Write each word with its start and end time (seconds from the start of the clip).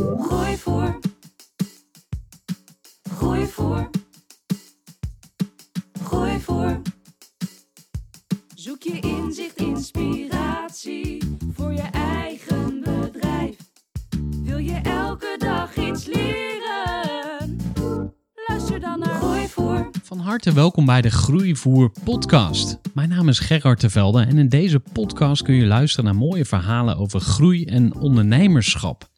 Groeivoer. 0.00 0.98
Groeivoer. 3.14 3.90
Groeivoer. 6.02 6.80
Zoek 8.54 8.82
je 8.82 9.00
inzicht, 9.00 9.56
inspiratie 9.56 11.38
voor 11.54 11.72
je 11.72 11.88
eigen 11.92 12.80
bedrijf. 12.80 13.56
Wil 14.42 14.58
je 14.58 14.80
elke 14.82 15.36
dag 15.38 15.76
iets 15.76 16.06
leren? 16.06 17.56
Luister 18.48 18.80
dan 18.80 18.98
naar 18.98 19.14
Groeivoer. 19.14 19.90
Van 20.02 20.18
harte 20.18 20.52
welkom 20.52 20.84
bij 20.84 21.00
de 21.02 21.10
Groeivoer 21.10 21.92
podcast. 22.04 22.78
Mijn 22.94 23.08
naam 23.08 23.28
is 23.28 23.38
Gerard 23.38 23.80
Tevelde 23.80 24.20
en 24.20 24.38
in 24.38 24.48
deze 24.48 24.80
podcast 24.92 25.42
kun 25.42 25.54
je 25.54 25.66
luisteren 25.66 26.04
naar 26.04 26.16
mooie 26.16 26.44
verhalen 26.44 26.96
over 26.96 27.20
groei 27.20 27.64
en 27.64 27.94
ondernemerschap. 27.94 29.09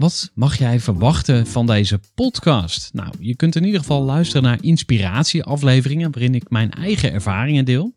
Wat 0.00 0.30
mag 0.34 0.58
jij 0.58 0.80
verwachten 0.80 1.46
van 1.46 1.66
deze 1.66 2.00
podcast? 2.14 2.94
Nou, 2.94 3.12
je 3.18 3.36
kunt 3.36 3.56
in 3.56 3.64
ieder 3.64 3.80
geval 3.80 4.02
luisteren 4.02 4.42
naar 4.42 4.62
inspiratieafleveringen 4.62 6.10
waarin 6.12 6.34
ik 6.34 6.50
mijn 6.50 6.70
eigen 6.70 7.12
ervaringen 7.12 7.64
deel. 7.64 7.94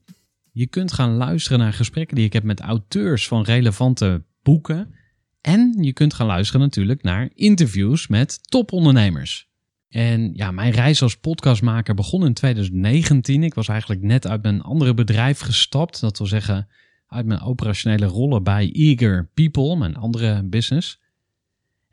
Je 0.51 0.67
kunt 0.67 0.91
gaan 0.91 1.13
luisteren 1.15 1.59
naar 1.59 1.73
gesprekken 1.73 2.15
die 2.15 2.25
ik 2.25 2.33
heb 2.33 2.43
met 2.43 2.59
auteurs 2.59 3.27
van 3.27 3.43
relevante 3.43 4.23
boeken. 4.41 4.93
En 5.41 5.77
je 5.81 5.93
kunt 5.93 6.13
gaan 6.13 6.27
luisteren 6.27 6.61
natuurlijk 6.61 7.03
naar 7.03 7.29
interviews 7.33 8.07
met 8.07 8.39
topondernemers. 8.49 9.47
En 9.89 10.33
ja, 10.33 10.51
mijn 10.51 10.71
reis 10.71 11.01
als 11.01 11.17
podcastmaker 11.17 11.95
begon 11.95 12.25
in 12.25 12.33
2019. 12.33 13.43
Ik 13.43 13.53
was 13.53 13.67
eigenlijk 13.67 14.01
net 14.01 14.27
uit 14.27 14.41
mijn 14.41 14.61
andere 14.61 14.93
bedrijf 14.93 15.39
gestapt. 15.39 15.99
Dat 15.99 16.17
wil 16.17 16.27
zeggen, 16.27 16.67
uit 17.07 17.25
mijn 17.25 17.41
operationele 17.41 18.05
rollen 18.05 18.43
bij 18.43 18.71
Eager 18.73 19.29
People, 19.33 19.75
mijn 19.77 19.95
andere 19.95 20.43
business. 20.43 21.01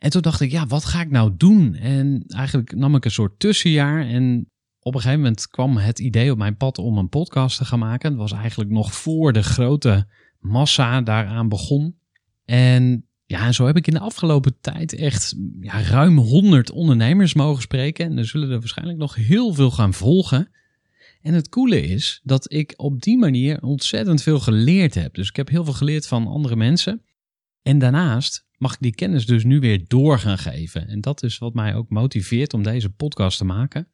En 0.00 0.10
toen 0.10 0.22
dacht 0.22 0.40
ik, 0.40 0.50
ja, 0.50 0.66
wat 0.66 0.84
ga 0.84 1.00
ik 1.00 1.10
nou 1.10 1.32
doen? 1.36 1.74
En 1.74 2.24
eigenlijk 2.26 2.74
nam 2.74 2.94
ik 2.94 3.04
een 3.04 3.10
soort 3.10 3.38
tussenjaar. 3.38 4.06
En 4.06 4.50
op 4.80 4.94
een 4.94 5.00
gegeven 5.00 5.22
moment 5.22 5.48
kwam 5.48 5.76
het 5.76 5.98
idee 5.98 6.30
op 6.30 6.38
mijn 6.38 6.56
pad 6.56 6.78
om 6.78 6.98
een 6.98 7.08
podcast 7.08 7.58
te 7.58 7.64
gaan 7.64 7.78
maken. 7.78 8.10
Dat 8.10 8.18
was 8.18 8.32
eigenlijk 8.32 8.70
nog 8.70 8.94
voor 8.94 9.32
de 9.32 9.42
grote 9.42 10.06
massa 10.38 11.00
daaraan 11.00 11.48
begon. 11.48 11.98
En 12.44 13.06
ja, 13.26 13.46
en 13.46 13.54
zo 13.54 13.66
heb 13.66 13.76
ik 13.76 13.86
in 13.86 13.92
de 13.92 14.00
afgelopen 14.00 14.56
tijd 14.60 14.94
echt 14.94 15.34
ja, 15.60 15.82
ruim 15.82 16.18
100 16.18 16.70
ondernemers 16.70 17.34
mogen 17.34 17.62
spreken. 17.62 18.06
En 18.06 18.18
er 18.18 18.26
zullen 18.26 18.50
er 18.50 18.58
waarschijnlijk 18.58 18.98
nog 18.98 19.14
heel 19.14 19.54
veel 19.54 19.70
gaan 19.70 19.94
volgen. 19.94 20.50
En 21.22 21.34
het 21.34 21.48
coole 21.48 21.82
is 21.82 22.20
dat 22.22 22.52
ik 22.52 22.74
op 22.76 23.02
die 23.02 23.18
manier 23.18 23.62
ontzettend 23.62 24.22
veel 24.22 24.40
geleerd 24.40 24.94
heb. 24.94 25.14
Dus 25.14 25.28
ik 25.28 25.36
heb 25.36 25.48
heel 25.48 25.64
veel 25.64 25.72
geleerd 25.72 26.06
van 26.06 26.26
andere 26.26 26.56
mensen. 26.56 27.02
En 27.62 27.78
daarnaast 27.78 28.48
mag 28.60 28.72
ik 28.72 28.80
die 28.80 28.94
kennis 28.94 29.26
dus 29.26 29.44
nu 29.44 29.60
weer 29.60 29.84
door 29.86 30.18
gaan 30.18 30.38
geven. 30.38 30.88
En 30.88 31.00
dat 31.00 31.22
is 31.22 31.38
wat 31.38 31.54
mij 31.54 31.74
ook 31.74 31.88
motiveert 31.88 32.54
om 32.54 32.62
deze 32.62 32.90
podcast 32.90 33.38
te 33.38 33.44
maken. 33.44 33.88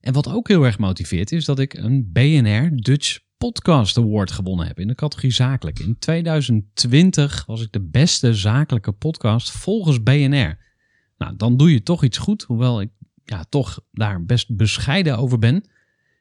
En 0.00 0.12
wat 0.12 0.28
ook 0.28 0.48
heel 0.48 0.64
erg 0.64 0.78
motiveert 0.78 1.32
is 1.32 1.44
dat 1.44 1.58
ik 1.58 1.74
een 1.74 2.12
BNR 2.12 2.76
Dutch 2.76 3.18
Podcast 3.36 3.98
Award 3.98 4.30
gewonnen 4.30 4.66
heb 4.66 4.78
in 4.78 4.88
de 4.88 4.94
categorie 4.94 5.32
zakelijk. 5.32 5.78
In 5.78 5.98
2020 5.98 7.46
was 7.46 7.62
ik 7.62 7.72
de 7.72 7.80
beste 7.80 8.34
zakelijke 8.34 8.92
podcast 8.92 9.50
volgens 9.50 10.02
BNR. 10.02 10.58
Nou, 11.16 11.36
dan 11.36 11.56
doe 11.56 11.72
je 11.72 11.82
toch 11.82 12.04
iets 12.04 12.18
goed, 12.18 12.42
hoewel 12.42 12.80
ik 12.80 12.90
ja, 13.24 13.44
toch 13.44 13.80
daar 13.92 14.24
best 14.24 14.56
bescheiden 14.56 15.18
over 15.18 15.38
ben. 15.38 15.64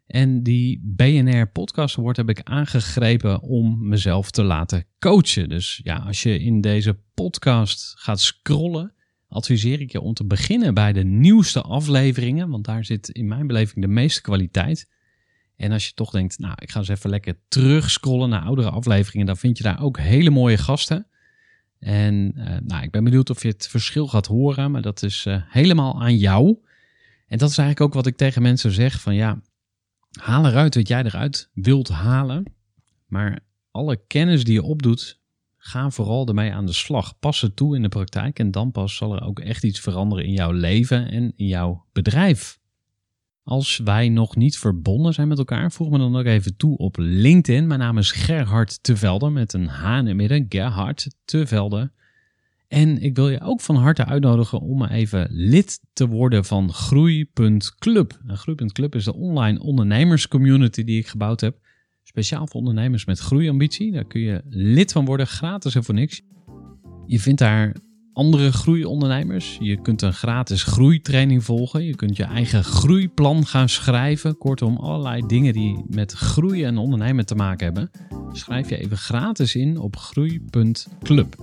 En 0.08 0.44
die 0.44 0.82
BNR 0.84 1.48
Podcast 1.48 1.98
Award 1.98 2.18
heb 2.18 2.30
ik 2.30 2.42
aangegrepen 2.44 3.42
om 3.42 3.88
mezelf 3.88 4.32
te 4.32 4.44
laten 4.44 4.86
coachen. 5.00 5.50
Dus 5.50 5.80
ja, 5.84 5.96
als 5.96 6.24
je 6.24 6.40
in 6.40 6.62
deze 6.62 7.00
podcast 7.14 7.94
gaat 7.98 8.20
scrollen, 8.20 8.94
adviseer 9.28 9.82
ik 9.82 9.92
je 9.92 10.02
om 10.02 10.14
te 10.14 10.26
beginnen 10.26 10.74
bij 10.74 10.94
de 10.94 11.04
nieuwste 11.04 11.62
afleveringen, 11.62 12.50
want 12.50 12.66
daar 12.66 12.86
zit 12.86 13.10
in 13.10 13.28
mijn 13.28 13.48
beleving 13.48 13.86
de 13.86 13.92
meeste 13.92 14.22
kwaliteit. 14.22 14.90
En 15.56 15.72
als 15.72 15.88
je 15.88 15.94
toch 15.94 16.12
denkt, 16.12 16.40
nou, 16.40 16.54
ik 16.58 16.72
ga 16.72 16.80
eens 16.80 16.88
even 16.88 17.10
lekker 17.10 17.40
terugscrollen 17.48 18.30
naar 18.30 18.42
oudere 18.42 18.70
afleveringen, 18.70 19.26
dan 19.26 19.38
vind 19.38 19.58
je 19.58 19.64
daar 19.64 19.82
ook 19.82 20.00
hele 20.00 20.30
mooie 20.30 20.58
gasten. 20.58 21.08
En 21.80 22.34
uh, 22.36 22.58
nou, 22.64 22.84
ik 22.84 22.92
ben 22.92 23.04
benieuwd 23.04 23.30
of 23.30 23.42
je 23.42 23.48
het 23.48 23.68
verschil 23.68 24.08
gaat 24.08 24.26
horen, 24.26 24.72
maar 24.72 24.82
dat 24.82 25.04
is 25.04 25.26
uh, 25.28 25.42
helemaal 25.48 26.02
aan 26.02 26.18
jou. 26.18 26.58
En 27.28 27.38
dat 27.38 27.50
is 27.50 27.58
eigenlijk 27.58 27.82
ook 27.82 27.94
wat 27.94 28.08
ik 28.08 28.18
tegen 28.18 28.42
mensen 28.42 28.72
zeg: 28.72 29.02
van 29.02 29.16
ja, 29.16 29.42
haal 30.12 30.46
eruit 30.46 30.76
wat 30.76 30.88
jij 30.88 31.04
eruit 31.04 31.50
wilt 31.54 31.90
halen. 31.90 32.54
Maar 33.06 33.40
alle 33.72 34.02
kennis 34.08 34.44
die 34.44 34.54
je 34.54 34.64
opdoet, 34.64 35.20
ga 35.58 35.90
vooral 35.90 36.28
ermee 36.28 36.54
aan 36.54 36.66
de 36.66 36.74
slag. 36.74 37.20
Pas 37.20 37.42
het 37.42 37.56
toe 37.56 37.76
in 37.76 37.82
de 37.82 37.90
praktijk 37.90 38.40
en 38.40 38.52
dan 38.52 38.72
pas 38.72 38.96
zal 38.96 39.16
er 39.16 39.24
ook 39.24 39.40
echt 39.40 39.64
iets 39.64 39.80
veranderen 39.80 40.26
in 40.26 40.34
jouw 40.34 40.52
leven 40.52 41.10
en 41.10 41.34
in 41.36 41.48
jouw 41.48 41.86
bedrijf. 41.92 42.60
Als 43.44 43.78
wij 43.78 44.10
nog 44.10 44.36
niet 44.36 44.58
verbonden 44.58 45.14
zijn 45.14 45.28
met 45.28 45.38
elkaar, 45.38 45.72
voeg 45.72 45.90
me 45.90 45.98
dan 45.98 46.16
ook 46.16 46.26
even 46.26 46.58
toe 46.58 46.78
op 46.78 46.96
LinkedIn. 46.98 47.68
Mijn 47.68 47.80
naam 47.80 47.98
is 47.98 48.12
Gerhard 48.12 48.84
Tevelde 48.84 49.30
met 49.30 49.54
een 49.54 49.68
H 49.68 49.98
in 49.98 50.06
het 50.08 50.16
midden, 50.16 50.46
Gerhard 50.50 51.08
Tevelde. 51.26 51.92
En 52.68 53.02
ik 53.02 53.16
wil 53.16 53.30
je 53.30 53.42
ook 53.42 53.62
van 53.62 53.76
harte 53.76 54.06
uitnodigen 54.06 54.62
om 54.62 54.86
even 54.86 55.28
lid 55.32 55.80
te 55.94 56.08
worden 56.08 56.46
van 56.46 56.74
Groei.club. 56.74 58.20
Groei.club 58.28 58.96
is 58.96 59.04
de 59.04 59.14
online 59.14 59.60
ondernemerscommunity 59.60 60.84
die 60.84 61.00
ik 61.00 61.08
gebouwd 61.08 61.42
heb. 61.42 61.58
Speciaal 62.04 62.48
voor 62.48 62.60
ondernemers 62.60 63.06
met 63.06 63.20
groeiambitie. 63.20 63.92
Daar 63.92 64.08
kun 64.08 64.22
je 64.22 64.42
lid 64.50 64.92
van 64.92 65.06
worden, 65.06 65.28
gratis 65.28 65.76
en 65.76 65.84
voor 65.84 65.96
niks. 65.96 66.22
Je 67.06 67.20
vindt 67.20 67.40
daar 67.40 67.76
andere 68.14 68.52
groeiondernemers. 68.52 69.58
Je 69.60 69.82
kunt 69.82 70.02
een 70.02 70.14
gratis 70.14 70.64
groeitraining 70.64 71.44
volgen. 71.44 71.84
Je 71.84 71.96
kunt 71.96 72.18
je 72.18 72.24
eigen 72.24 72.64
groeiplan 72.64 73.46
gaan 73.46 73.70
schrijven. 73.70 74.38
Kortom, 74.38 74.78
allerlei 74.78 75.26
dingen 75.28 75.54
die 75.54 75.84
met 75.90 76.12
groeien 76.12 76.68
en 76.68 76.78
ondernemen 76.78 77.26
te 77.26 77.36
maken 77.36 77.66
hebben. 77.66 77.92
Schrijf 78.32 78.70
je 78.70 78.78
even 78.78 78.98
gratis 78.98 79.56
in 79.56 79.78
op 79.78 79.96
groei.club. 79.96 81.36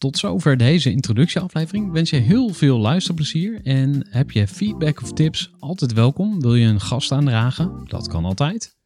Tot 0.00 0.18
zover 0.18 0.56
deze 0.56 0.90
introductieaflevering. 0.90 1.86
Ik 1.86 1.92
wens 1.92 2.10
je 2.10 2.16
heel 2.16 2.48
veel 2.48 2.78
luisterplezier. 2.78 3.60
En 3.62 4.06
heb 4.10 4.30
je 4.30 4.48
feedback 4.48 5.02
of 5.02 5.12
tips, 5.12 5.50
altijd 5.58 5.92
welkom. 5.92 6.40
Wil 6.40 6.54
je 6.54 6.66
een 6.66 6.80
gast 6.80 7.12
aandragen? 7.12 7.84
Dat 7.88 8.08
kan 8.08 8.24
altijd. 8.24 8.76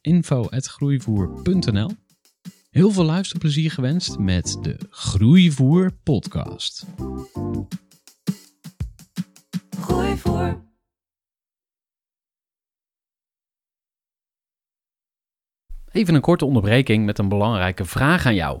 info.groeivoer.nl 0.00 1.90
Heel 2.70 2.90
veel 2.90 3.04
luisterplezier 3.04 3.70
gewenst 3.70 4.18
met 4.18 4.58
de 4.62 4.76
Groeivoer 4.90 5.92
podcast. 6.02 6.86
Groeivoer. 9.80 10.62
Even 15.92 16.14
een 16.14 16.20
korte 16.20 16.44
onderbreking 16.44 17.04
met 17.04 17.18
een 17.18 17.28
belangrijke 17.28 17.84
vraag 17.84 18.26
aan 18.26 18.34
jou. 18.34 18.60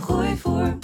Gooi 0.00 0.36
voor. 0.36 0.78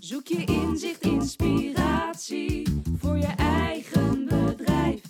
Zoek 0.00 0.26
je 0.26 0.44
inzicht, 0.44 1.02
inspiratie 1.02 2.82
voor 2.98 3.16
je 3.16 3.32
eigen 3.36 4.24
bedrijf. 4.24 5.00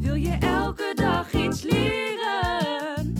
Wil 0.00 0.14
je 0.14 0.36
elke 0.40 0.92
dag 0.94 1.32
iets 1.32 1.62
leren? 1.62 3.14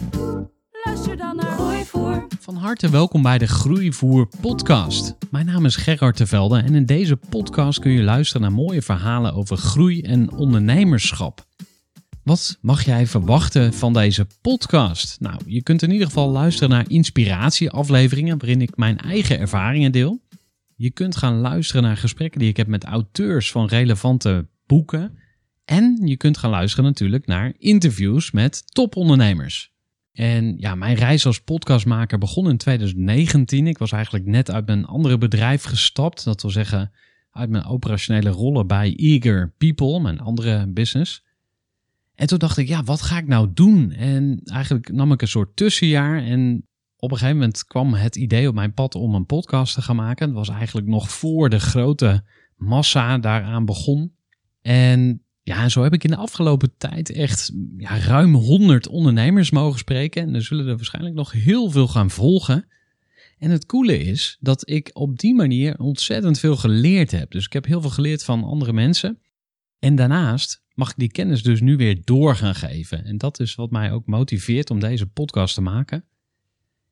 Luister 0.85 1.17
dan 1.17 1.37
naar 1.37 1.53
Gooi 1.53 1.85
voor. 1.85 2.27
Van 2.41 2.57
harte 2.57 2.91
welkom 2.91 3.23
bij 3.23 3.39
de 3.39 3.47
Groeivoer 3.47 4.29
podcast. 4.41 5.15
Mijn 5.31 5.47
naam 5.47 5.65
is 5.65 5.77
Gerard 5.77 6.17
Tevelde 6.17 6.59
en 6.59 6.75
in 6.75 6.87
deze 6.87 7.17
podcast 7.17 7.79
kun 7.79 7.91
je 7.91 8.03
luisteren 8.03 8.43
naar 8.43 8.53
mooie 8.53 8.83
verhalen 8.83 9.35
over 9.35 9.57
groei 9.57 10.01
en 10.01 10.33
ondernemerschap. 10.33 11.47
Wat 12.27 12.59
mag 12.61 12.85
jij 12.85 13.07
verwachten 13.07 13.73
van 13.73 13.93
deze 13.93 14.27
podcast? 14.41 15.21
Nou, 15.21 15.41
je 15.47 15.63
kunt 15.63 15.83
in 15.83 15.91
ieder 15.91 16.07
geval 16.07 16.29
luisteren 16.29 16.71
naar 16.71 16.91
inspiratieafleveringen 16.91 18.39
waarin 18.39 18.61
ik 18.61 18.77
mijn 18.77 18.99
eigen 18.99 19.39
ervaringen 19.39 19.93
deel. 19.93 20.21
Je 20.77 20.91
kunt 20.91 21.17
gaan 21.17 21.39
luisteren 21.39 21.83
naar 21.83 21.97
gesprekken 21.97 22.41
die 22.41 22.49
ik 22.49 22.57
heb 22.57 22.67
met 22.67 22.85
auteurs 22.85 23.51
van 23.51 23.67
relevante 23.67 24.49
boeken. 24.67 25.19
En 25.65 26.01
je 26.05 26.17
kunt 26.17 26.39
gaan 26.39 26.51
luisteren 26.51 26.85
natuurlijk 26.85 27.27
naar 27.27 27.53
interviews 27.59 28.31
met 28.31 28.63
topondernemers. 28.75 29.73
En 30.13 30.55
ja, 30.59 30.75
mijn 30.75 30.97
reis 30.97 31.27
als 31.27 31.41
podcastmaker 31.41 32.19
begon 32.19 32.49
in 32.49 32.57
2019. 32.57 33.67
Ik 33.67 33.79
was 33.79 33.93
eigenlijk 33.93 34.25
net 34.25 34.51
uit 34.51 34.67
mijn 34.67 34.85
andere 34.85 35.19
bedrijf 35.19 35.63
gestapt. 35.63 36.25
Dat 36.25 36.43
wil 36.43 36.51
zeggen, 36.51 36.93
uit 37.31 37.51
mijn 37.51 37.65
operationele 37.65 38.31
rollen 38.31 38.67
bij 38.67 38.95
Eager 38.97 39.55
People, 39.59 40.01
mijn 40.01 40.21
andere 40.21 40.67
business. 40.67 41.25
En 42.17 42.27
toen 42.27 42.39
dacht 42.39 42.57
ik, 42.57 42.69
ja, 42.69 42.83
wat 42.83 43.03
ga 43.03 43.19
ik 43.19 43.27
nou 43.27 43.51
doen? 43.55 43.93
En 43.93 44.41
eigenlijk 44.45 44.93
nam 44.93 45.13
ik 45.13 45.23
een 45.23 45.29
soort 45.29 45.57
tussenjaar. 45.57 46.23
En 46.23 46.67
op 46.97 47.11
een 47.11 47.17
gegeven 47.17 47.39
moment 47.39 47.65
kwam 47.65 47.95
het 47.95 48.17
idee 48.17 48.49
op 48.49 48.55
mijn 48.55 48.75
pad 48.75 48.95
om 48.95 49.15
een 49.15 49.27
podcast 49.27 49.75
te 49.75 49.83
gaan 49.83 49.97
maken. 49.97 50.27
Dat 50.27 50.37
was 50.37 50.49
eigenlijk 50.49 50.87
nog 50.87 51.11
voor 51.11 51.49
de 51.49 51.61
grote 51.61 52.25
massa 52.57 53.19
daaraan 53.19 53.65
begon. 53.65 54.15
En 54.63 55.23
ja, 55.43 55.63
en 55.63 55.71
zo 55.71 55.83
heb 55.83 55.93
ik 55.93 56.05
in 56.05 56.11
de 56.11 56.17
afgelopen 56.17 56.77
tijd 56.79 57.11
echt 57.11 57.53
ja, 57.77 57.99
ruim 57.99 58.35
100 58.35 58.89
ondernemers 58.89 59.51
mogen 59.51 59.79
spreken. 59.79 60.23
En 60.23 60.35
er 60.35 60.43
zullen 60.43 60.67
er 60.67 60.77
waarschijnlijk 60.77 61.15
nog 61.15 61.33
heel 61.33 61.71
veel 61.71 61.89
gaan 61.89 62.11
volgen. 62.11 62.69
En 63.39 63.51
het 63.51 63.67
coole 63.67 63.99
is 63.99 64.37
dat 64.41 64.69
ik 64.69 64.91
op 64.93 65.19
die 65.19 65.35
manier 65.35 65.79
ontzettend 65.79 66.39
veel 66.39 66.57
geleerd 66.57 67.11
heb. 67.11 67.31
Dus 67.31 67.45
ik 67.45 67.53
heb 67.53 67.65
heel 67.67 67.81
veel 67.81 67.91
geleerd 67.91 68.25
van 68.25 68.45
andere 68.45 68.73
mensen. 68.73 69.19
En 69.79 69.95
daarnaast 69.95 70.65
mag 70.77 70.91
ik 70.91 70.97
die 70.97 71.11
kennis 71.11 71.43
dus 71.43 71.61
nu 71.61 71.77
weer 71.77 72.05
door 72.05 72.37
gaan 72.37 72.55
geven. 72.55 73.05
En 73.05 73.19
dat 73.19 73.41
is 73.41 73.55
wat 73.55 73.71
mij 73.71 73.93
ook 73.93 74.07
motiveert 74.07 74.71
om 74.71 74.81
deze 74.81 75.07
podcast 75.07 75.55
te 75.55 75.61
maken. 75.61 76.05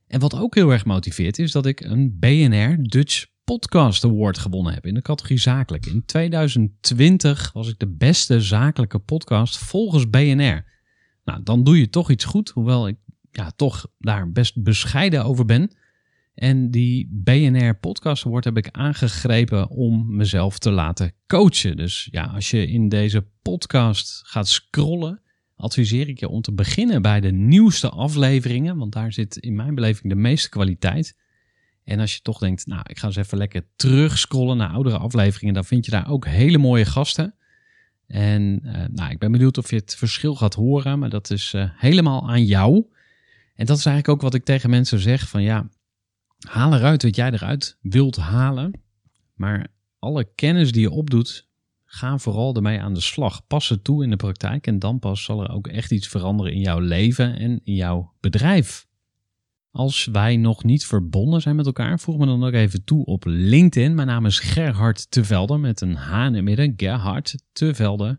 En 0.07 0.21
wat 0.21 0.35
ook 0.35 0.55
heel 0.55 0.71
erg 0.71 0.85
motiveert 0.85 1.39
is 1.39 1.53
dat 1.53 1.67
ik 1.67 1.81
een 1.81 2.19
BNR 2.19 2.77
Dutch 2.83 3.27
Podcast 3.45 4.05
Award 4.05 4.39
gewonnen 4.39 4.75
heb 4.75 4.87
in 4.87 4.95
de 4.95 5.03
categorie 5.03 5.39
zakelijk. 5.39 5.87
In 5.87 6.05
2020 6.05 7.53
was 7.53 7.69
ik 7.69 7.79
de 7.79 7.89
beste 7.89 8.41
zakelijke 8.41 8.99
podcast 8.99 9.59
volgens 9.59 10.11
BNR. 10.11 10.65
Nou, 11.25 11.43
dan 11.43 11.65
doe 11.65 11.79
je 11.79 11.91
toch 11.91 12.11
iets 12.11 12.25
goed, 12.25 12.49
hoewel 12.49 12.89
ik 12.89 12.97
ja, 13.31 13.51
toch 13.51 13.87
daar 13.99 14.33
best 14.33 14.63
bescheiden 14.63 15.25
over 15.25 15.45
ben. 15.45 15.71
En 16.35 16.71
die 16.71 17.09
BNR 17.11 17.75
Podcast 17.75 18.27
Award 18.27 18.45
heb 18.45 18.57
ik 18.57 18.69
aangegrepen 18.71 19.69
om 19.69 20.17
mezelf 20.17 20.59
te 20.59 20.71
laten 20.71 21.13
coachen. 21.27 21.77
Dus 21.77 22.09
ja, 22.11 22.25
als 22.25 22.51
je 22.51 22.67
in 22.67 22.89
deze 22.89 23.27
podcast 23.43 24.23
gaat 24.25 24.49
scrollen, 24.49 25.21
adviseer 25.57 26.09
ik 26.09 26.21
je 26.21 26.29
om 26.29 26.41
te 26.41 26.53
beginnen 26.53 27.03
bij 27.03 27.21
de 27.21 27.33
nieuwste 27.33 27.89
afleveringen, 27.89 28.77
want 28.77 28.93
daar 28.93 29.13
zit 29.13 29.37
in 29.37 29.55
mijn 29.55 29.75
beleving 29.75 30.09
de 30.09 30.19
meeste 30.19 30.49
kwaliteit. 30.49 31.17
En 31.85 32.01
als 32.01 32.15
je 32.15 32.21
toch 32.23 32.39
denkt, 32.39 32.67
nou, 32.67 32.83
ik 32.87 32.99
ga 32.99 33.07
eens 33.07 33.17
even 33.17 33.39
lekker 33.39 33.67
terugscrollen 33.77 34.57
naar 34.57 34.71
oudere 34.71 34.99
afleveringen, 34.99 35.55
dan 35.55 35.65
vind 35.65 35.85
je 35.85 35.91
daar 35.91 36.11
ook 36.11 36.27
hele 36.27 36.59
mooie 36.59 36.85
gasten. 36.85 37.35
En 38.07 38.61
uh, 38.65 38.85
nou, 38.91 39.11
ik 39.11 39.19
ben 39.19 39.33
benieuwd 39.33 39.59
of 39.59 39.71
je 39.71 39.77
het 39.77 39.95
verschil 39.97 40.35
gaat 40.35 40.55
horen, 40.55 40.99
maar 40.99 41.11
dat 41.11 41.31
is 41.31 41.53
uh, 41.53 41.65
helemaal 41.75 42.29
aan 42.29 42.45
jou. 42.45 42.85
En 43.55 43.67
dat 43.67 43.79
is 43.79 43.87
eigenlijk 43.87 44.09
ook 44.09 44.23
wat 44.23 44.35
ik 44.35 44.45
tegen 44.45 44.71
mensen 44.71 44.99
zeg: 44.99 45.29
van 45.29 45.43
ja, 45.43 45.69
haal 46.49 46.75
eruit 46.75 47.03
wat 47.03 47.17
jij 47.17 47.31
eruit 47.31 47.79
wilt 47.81 48.17
halen. 48.17 48.83
Maar 49.35 49.67
alle 49.99 50.29
kennis 50.35 50.73
die 50.73 50.81
je 50.81 50.91
opdoet, 50.91 51.49
ga 51.85 52.19
vooral 52.19 52.55
ermee 52.55 52.81
aan 52.81 52.95
de 52.95 53.01
slag. 53.01 53.47
Pas 53.47 53.69
het 53.69 53.85
toe 53.85 54.03
in 54.05 54.11
de 54.11 54.17
praktijk 54.17 54.67
en 54.67 54.79
dan 54.79 54.99
pas 54.99 55.25
zal 55.25 55.43
er 55.43 55.51
ook 55.51 55.67
echt 55.67 55.91
iets 55.91 56.09
veranderen 56.09 56.53
in 56.53 56.61
jouw 56.61 56.79
leven 56.79 57.37
en 57.39 57.61
in 57.65 57.75
jouw 57.75 58.13
bedrijf. 58.21 58.87
Als 59.71 60.05
wij 60.05 60.37
nog 60.37 60.65
niet 60.65 60.87
verbonden 60.87 61.41
zijn 61.41 61.57
met 61.57 61.67
elkaar, 61.67 62.01
voeg 62.01 62.19
me 62.19 62.27
dan 62.27 62.45
ook 62.45 62.53
even 62.53 62.85
toe 62.85 63.05
op 63.05 63.25
LinkedIn. 63.27 63.95
Mijn 63.95 64.07
naam 64.07 64.27
is 64.27 64.39
Gerhard 64.39 65.11
Tevelde 65.11 65.59
met 65.59 65.81
een 65.81 65.95
H 65.95 66.27
in 66.27 66.35
het 66.35 66.45
midden, 66.45 66.75
Gerhard 66.77 67.35
Tevelde. 67.53 68.19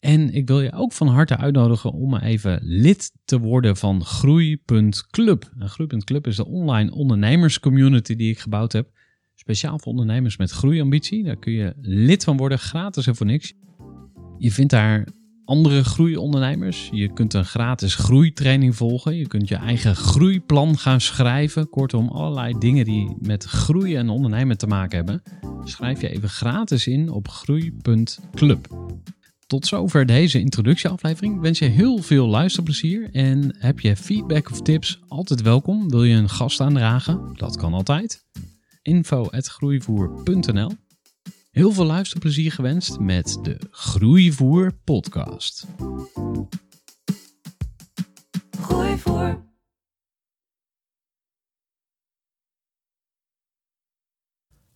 En 0.00 0.34
ik 0.34 0.46
wil 0.46 0.60
je 0.60 0.72
ook 0.72 0.92
van 0.92 1.08
harte 1.08 1.36
uitnodigen 1.36 1.92
om 1.92 2.16
even 2.16 2.58
lid 2.62 3.12
te 3.24 3.38
worden 3.38 3.76
van 3.76 4.04
Groei.club. 4.04 5.52
Groei.club 5.58 6.26
is 6.26 6.36
de 6.36 6.46
online 6.46 6.92
ondernemerscommunity 6.92 8.16
die 8.16 8.30
ik 8.30 8.38
gebouwd 8.38 8.72
heb. 8.72 8.90
Speciaal 9.34 9.78
voor 9.78 9.92
ondernemers 9.92 10.36
met 10.36 10.50
groeiambitie. 10.50 11.24
Daar 11.24 11.38
kun 11.38 11.52
je 11.52 11.74
lid 11.80 12.24
van 12.24 12.36
worden, 12.36 12.58
gratis 12.58 13.06
en 13.06 13.16
voor 13.16 13.26
niks. 13.26 13.54
Je 14.38 14.52
vindt 14.52 14.70
daar 14.70 15.06
andere 15.44 15.84
groeiondernemers. 15.84 16.88
Je 16.92 17.12
kunt 17.12 17.34
een 17.34 17.44
gratis 17.44 17.94
groeitraining 17.94 18.76
volgen. 18.76 19.16
Je 19.16 19.26
kunt 19.26 19.48
je 19.48 19.56
eigen 19.56 19.96
groeiplan 19.96 20.78
gaan 20.78 21.00
schrijven. 21.00 21.68
Kortom, 21.68 22.08
allerlei 22.08 22.58
dingen 22.58 22.84
die 22.84 23.16
met 23.20 23.44
groeien 23.44 23.98
en 23.98 24.08
ondernemen 24.08 24.58
te 24.58 24.66
maken 24.66 24.96
hebben. 24.96 25.22
Schrijf 25.64 26.00
je 26.00 26.08
even 26.08 26.28
gratis 26.28 26.86
in 26.86 27.10
op 27.10 27.28
groei.club. 27.28 28.68
Tot 29.48 29.66
zover 29.66 30.06
deze 30.06 30.40
introductieaflevering. 30.40 31.34
Ik 31.34 31.40
wens 31.40 31.58
je 31.58 31.64
heel 31.64 32.02
veel 32.02 32.26
luisterplezier. 32.26 33.08
En 33.12 33.56
heb 33.58 33.80
je 33.80 33.96
feedback 33.96 34.50
of 34.50 34.62
tips, 34.62 35.00
altijd 35.08 35.42
welkom. 35.42 35.90
Wil 35.90 36.04
je 36.04 36.14
een 36.16 36.28
gast 36.28 36.60
aandragen? 36.60 37.34
Dat 37.36 37.56
kan 37.56 37.74
altijd. 37.74 38.24
info.groeivoer.nl 38.82 40.70
Heel 41.50 41.72
veel 41.72 41.84
luisterplezier 41.84 42.52
gewenst 42.52 42.98
met 42.98 43.38
de 43.42 43.58
Groeivoer 43.70 44.72
podcast. 44.84 45.66
Gooi 48.60 48.96